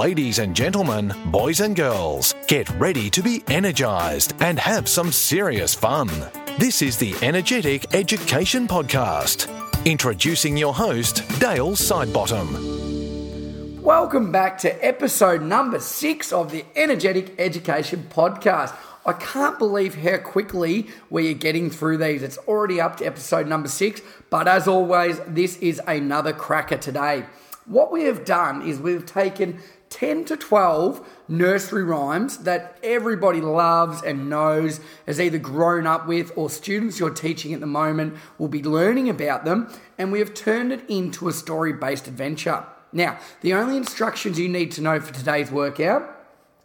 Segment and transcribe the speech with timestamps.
[0.00, 5.74] Ladies and gentlemen, boys and girls, get ready to be energized and have some serious
[5.74, 6.08] fun.
[6.58, 9.46] This is the Energetic Education Podcast.
[9.84, 13.82] Introducing your host, Dale Sidebottom.
[13.82, 18.74] Welcome back to episode number six of the Energetic Education Podcast.
[19.04, 22.22] I can't believe how quickly we are getting through these.
[22.22, 27.26] It's already up to episode number six, but as always, this is another cracker today.
[27.66, 29.60] What we have done is we've taken
[29.90, 36.32] 10 to 12 nursery rhymes that everybody loves and knows, has either grown up with,
[36.36, 40.32] or students you're teaching at the moment will be learning about them, and we have
[40.32, 42.64] turned it into a story based adventure.
[42.92, 46.08] Now, the only instructions you need to know for today's workout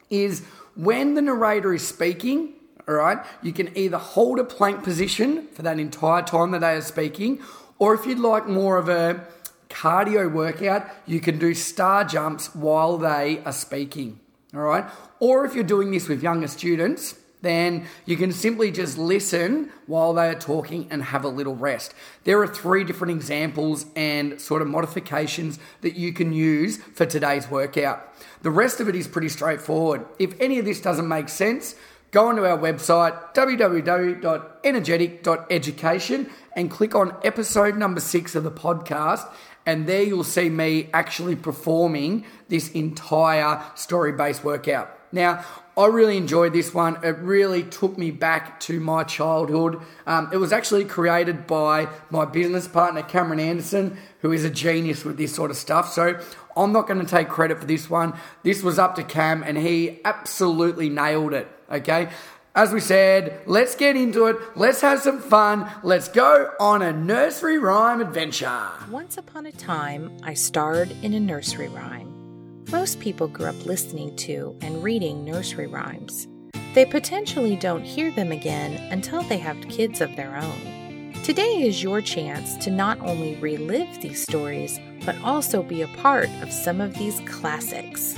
[0.10, 2.54] is when the narrator is speaking,
[2.88, 6.76] all right, you can either hold a plank position for that entire time that they
[6.76, 7.42] are speaking,
[7.80, 9.28] or if you'd like more of a
[9.76, 14.22] cardio workout, you can do star jumps while they are speaking,
[14.54, 14.86] all right?
[15.20, 20.14] Or if you're doing this with younger students, then you can simply just listen while
[20.14, 21.94] they are talking and have a little rest.
[22.24, 27.52] There are three different examples and sort of modifications that you can use for today's
[27.52, 28.12] workout.
[28.42, 30.08] The rest of it is pretty straightforward.
[30.18, 31.76] If any of this doesn't make sense,
[32.12, 39.30] go onto our website www.energetic.education and click on episode number six of the podcast
[39.66, 44.92] and there you'll see me actually performing this entire story based workout.
[45.12, 45.46] Now,
[45.78, 46.98] I really enjoyed this one.
[47.04, 49.82] It really took me back to my childhood.
[50.06, 55.04] Um, it was actually created by my business partner, Cameron Anderson, who is a genius
[55.04, 55.92] with this sort of stuff.
[55.92, 56.20] So
[56.56, 58.14] I'm not going to take credit for this one.
[58.44, 61.48] This was up to Cam, and he absolutely nailed it.
[61.70, 62.10] Okay.
[62.56, 64.38] As we said, let's get into it.
[64.56, 65.70] Let's have some fun.
[65.84, 68.70] Let's go on a nursery rhyme adventure.
[68.90, 72.64] Once upon a time, I starred in a nursery rhyme.
[72.72, 76.30] Most people grew up listening to and reading nursery rhymes.
[76.74, 81.14] They potentially don't hear them again until they have kids of their own.
[81.26, 86.30] Today is your chance to not only relive these stories, but also be a part
[86.42, 88.16] of some of these classics.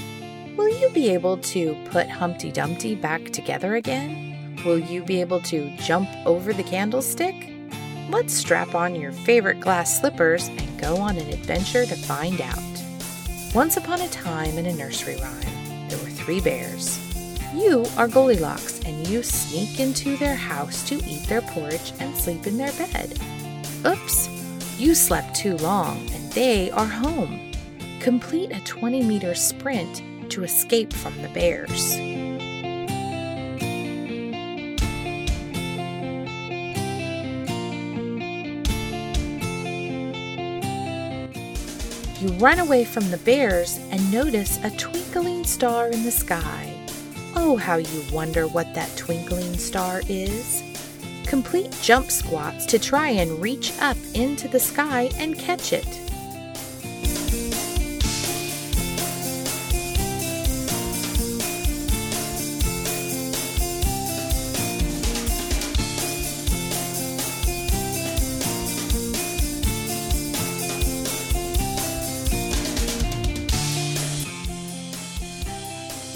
[0.56, 4.27] Will you be able to put Humpty Dumpty back together again?
[4.66, 7.36] Will you be able to jump over the candlestick?
[8.10, 12.58] Let's strap on your favorite glass slippers and go on an adventure to find out.
[13.54, 17.00] Once upon a time in a nursery rhyme, there were three bears.
[17.54, 22.46] You are Goldilocks, and you sneak into their house to eat their porridge and sleep
[22.46, 23.18] in their bed.
[23.86, 24.30] Oops,
[24.78, 27.52] you slept too long, and they are home.
[28.00, 31.98] Complete a 20 meter sprint to escape from the bears.
[42.20, 46.74] You run away from the bears and notice a twinkling star in the sky.
[47.36, 50.64] Oh, how you wonder what that twinkling star is.
[51.28, 56.07] Complete jump squats to try and reach up into the sky and catch it.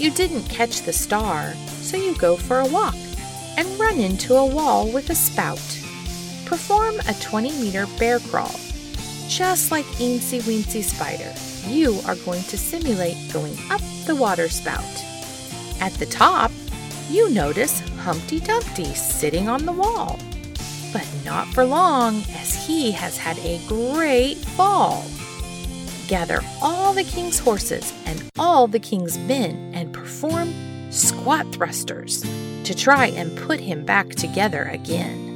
[0.01, 2.95] You didn't catch the star, so you go for a walk
[3.55, 5.59] and run into a wall with a spout.
[6.47, 8.59] Perform a 20 meter bear crawl.
[9.27, 11.31] Just like Eensy Weensy Spider,
[11.71, 14.83] you are going to simulate going up the water spout.
[15.79, 16.51] At the top,
[17.11, 20.17] you notice Humpty Dumpty sitting on the wall.
[20.91, 25.05] But not for long, as he has had a great fall
[26.11, 30.53] gather all the king's horses and all the king's men and perform
[30.91, 32.21] squat thrusters
[32.65, 35.29] to try and put him back together again.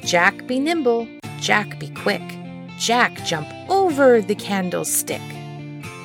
[0.00, 1.06] Jack be nimble,
[1.38, 2.22] Jack be quick,
[2.78, 5.35] Jack jump over the candlestick.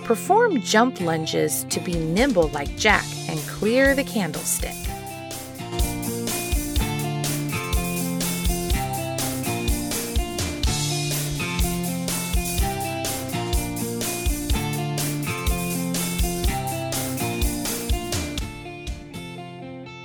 [0.04, 4.76] Perform jump lunges to be nimble like Jack and clear the candlestick.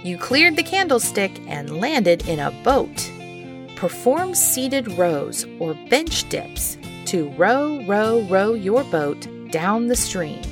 [0.04, 3.10] You cleared the candlestick and landed in a boat.
[3.74, 10.42] Perform seated rows or bench dips to row, row, row your boat down the stream.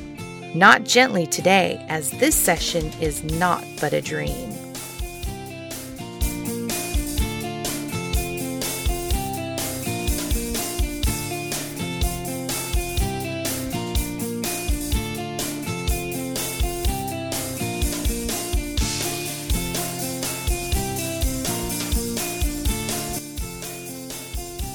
[0.55, 4.51] Not gently today, as this session is not but a dream.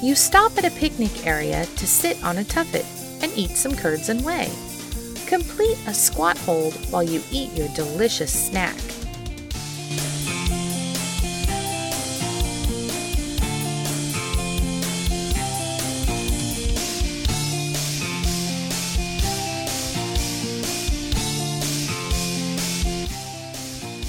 [0.02, 4.10] You stop at a picnic area to sit on a tuffet and eat some curds
[4.10, 4.50] and whey.
[5.26, 8.76] Complete a squat hold while you eat your delicious snack.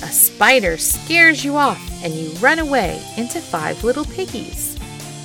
[0.03, 4.75] A spider scares you off and you run away into five little piggies.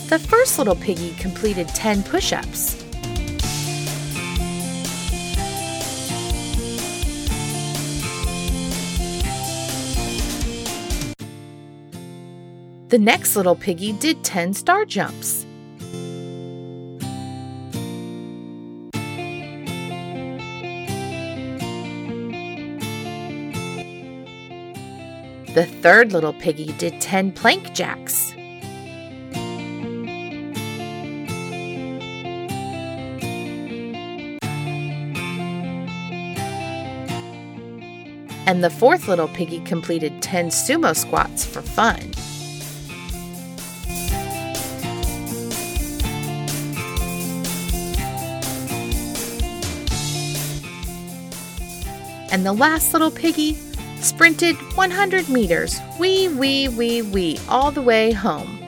[0.10, 2.85] The first little piggy completed 10 push ups.
[12.90, 15.46] The next little piggy did 10 star jumps.
[25.56, 28.34] The third little piggy did 10 plank jacks.
[38.48, 42.12] and the fourth little piggy completed 10 sumo squats for fun.
[52.36, 53.54] And the last little piggy
[54.02, 58.60] sprinted 100 meters, wee, wee, wee, wee, all the way home.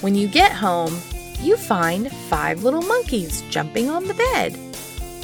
[0.00, 1.00] When you get home,
[1.40, 4.58] you find five little monkeys jumping on the bed.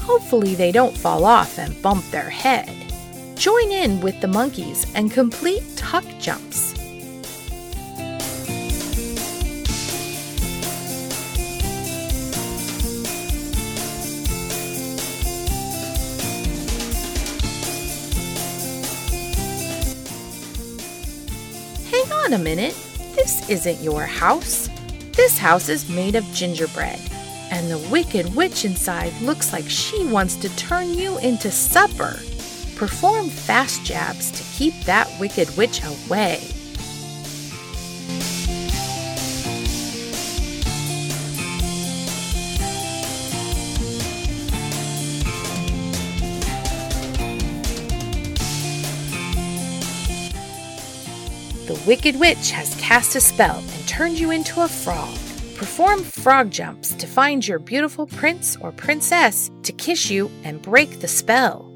[0.01, 2.82] Hopefully, they don't fall off and bump their head.
[3.43, 6.71] Join in with the monkeys and complete tuck jumps.
[21.91, 22.77] Hang on a minute.
[23.17, 24.71] This isn't your house.
[25.17, 27.01] This house is made of gingerbread,
[27.51, 32.21] and the wicked witch inside looks like she wants to turn you into supper.
[32.83, 36.41] Perform fast jabs to keep that wicked witch away.
[51.69, 55.15] The Wicked Witch has cast a spell and turned you into a frog.
[55.55, 60.99] Perform frog jumps to find your beautiful prince or princess to kiss you and break
[60.99, 61.72] the spell.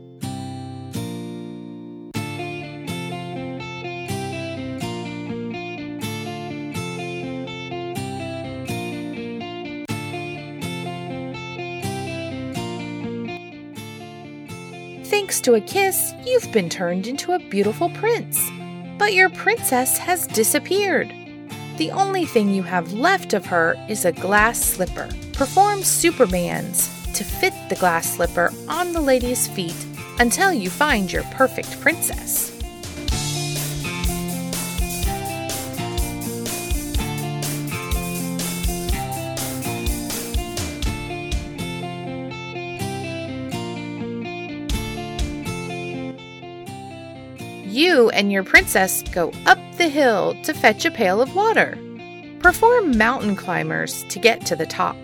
[15.37, 18.41] Thanks to a kiss, you've been turned into a beautiful prince.
[18.96, 21.13] But your princess has disappeared.
[21.77, 25.10] The only thing you have left of her is a glass slipper.
[25.34, 29.77] Perform Supermans to fit the glass slipper on the lady's feet
[30.19, 32.56] until you find your perfect princess.
[47.77, 51.77] You and your princess go up the hill to fetch a pail of water.
[52.41, 54.97] Perform mountain climbers to get to the top.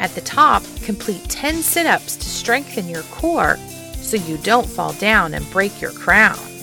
[0.00, 3.56] At the top, complete 10 sit ups to strengthen your core
[4.00, 6.55] so you don't fall down and break your crown.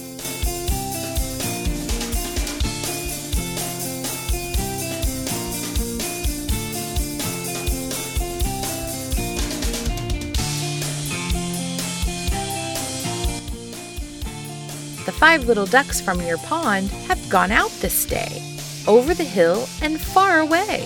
[15.24, 18.44] Five little ducks from your pond have gone out this day,
[18.90, 20.86] over the hill and far away.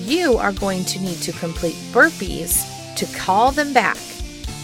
[0.00, 2.64] You are going to need to complete burpees
[2.96, 3.98] to call them back.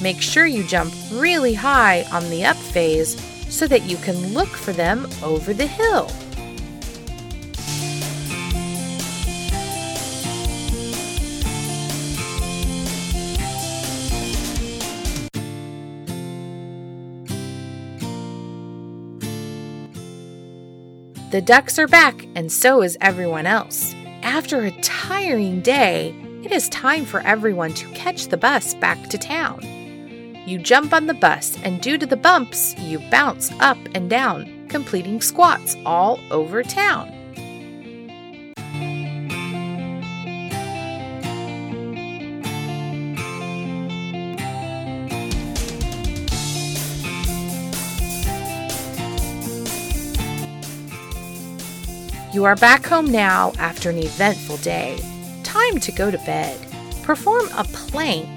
[0.01, 3.21] Make sure you jump really high on the up phase
[3.55, 6.11] so that you can look for them over the hill.
[21.31, 23.95] The ducks are back, and so is everyone else.
[24.23, 29.17] After a tiring day, it is time for everyone to catch the bus back to
[29.17, 29.63] town.
[30.45, 34.67] You jump on the bus, and due to the bumps, you bounce up and down,
[34.69, 37.13] completing squats all over town.
[52.33, 55.01] You are back home now after an eventful day.
[55.43, 56.57] Time to go to bed.
[57.03, 58.29] Perform a plank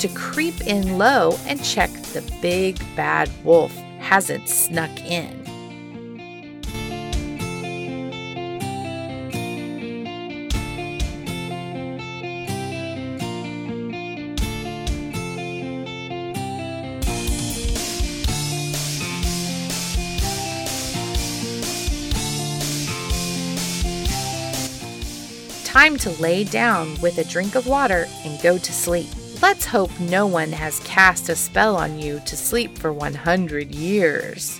[0.00, 5.39] to creep in low and check the big bad wolf hasn't snuck in.
[25.70, 29.06] Time to lay down with a drink of water and go to sleep.
[29.40, 34.58] Let's hope no one has cast a spell on you to sleep for 100 years.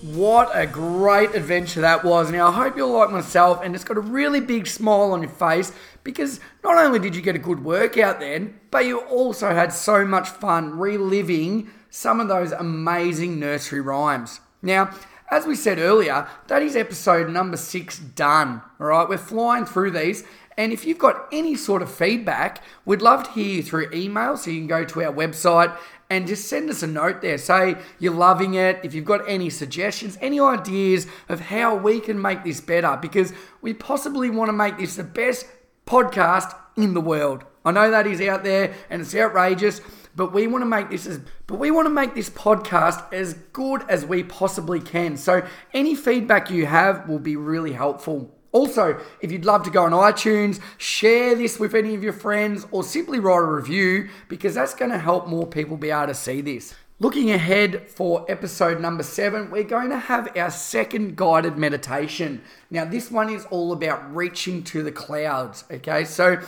[0.00, 2.30] What a great adventure that was.
[2.30, 5.30] Now, I hope you're like myself and it's got a really big smile on your
[5.30, 5.70] face
[6.02, 10.02] because not only did you get a good workout then, but you also had so
[10.06, 14.40] much fun reliving some of those amazing nursery rhymes.
[14.62, 14.94] Now,
[15.32, 18.60] as we said earlier, that is episode number six done.
[18.78, 20.24] All right, we're flying through these.
[20.58, 24.36] And if you've got any sort of feedback, we'd love to hear you through email.
[24.36, 25.74] So you can go to our website
[26.10, 27.38] and just send us a note there.
[27.38, 28.80] Say you're loving it.
[28.82, 33.32] If you've got any suggestions, any ideas of how we can make this better, because
[33.62, 35.46] we possibly want to make this the best
[35.86, 37.44] podcast in the world.
[37.64, 39.80] I know that is out there and it's outrageous
[40.14, 43.34] but we want to make this as but we want to make this podcast as
[43.52, 45.16] good as we possibly can.
[45.16, 48.30] So any feedback you have will be really helpful.
[48.52, 52.66] Also, if you'd love to go on iTunes, share this with any of your friends,
[52.70, 56.14] or simply write a review because that's going to help more people be able to
[56.14, 56.74] see this.
[57.00, 62.42] Looking ahead for episode number seven, we're going to have our second guided meditation.
[62.70, 65.64] Now, this one is all about reaching to the clouds.
[65.70, 66.40] Okay, so